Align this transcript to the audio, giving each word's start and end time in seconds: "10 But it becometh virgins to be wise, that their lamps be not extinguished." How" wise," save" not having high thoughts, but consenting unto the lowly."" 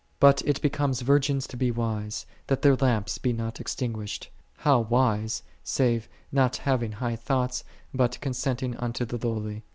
"10 0.19 0.19
But 0.19 0.41
it 0.47 0.59
becometh 0.63 1.01
virgins 1.01 1.45
to 1.45 1.55
be 1.55 1.69
wise, 1.69 2.25
that 2.47 2.63
their 2.63 2.75
lamps 2.75 3.19
be 3.19 3.31
not 3.33 3.59
extinguished." 3.61 4.31
How" 4.57 4.79
wise," 4.89 5.43
save" 5.63 6.09
not 6.31 6.55
having 6.57 6.93
high 6.93 7.15
thoughts, 7.15 7.63
but 7.93 8.19
consenting 8.19 8.75
unto 8.77 9.05
the 9.05 9.19
lowly."" 9.23 9.63